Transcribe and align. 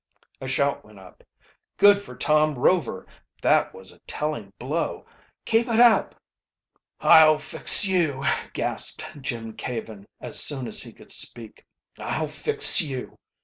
A 0.41 0.47
shout 0.47 0.83
went 0.83 0.97
up. 0.97 1.23
"Good 1.77 1.99
for 1.99 2.15
Tom 2.15 2.55
Rover! 2.55 3.05
That 3.43 3.71
was 3.71 3.91
a 3.91 3.99
telling 4.07 4.51
blow! 4.57 5.05
I 5.07 5.11
Keep 5.45 5.67
it 5.67 5.79
up!" 5.79 6.15
"I'll 6.99 7.37
fix 7.37 7.85
you!" 7.85 8.23
gasped 8.51 9.05
Jim 9.21 9.53
Caven, 9.53 10.07
as 10.19 10.41
soon 10.43 10.67
as 10.67 10.81
he 10.81 10.91
could 10.91 11.11
speak. 11.11 11.63
"I'll 11.99 12.25
fix 12.27 12.81
you!" 12.81 13.19